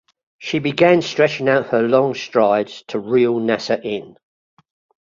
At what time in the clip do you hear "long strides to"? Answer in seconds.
1.83-2.97